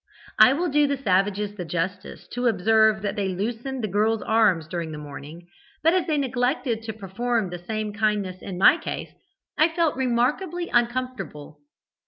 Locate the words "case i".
8.79-9.67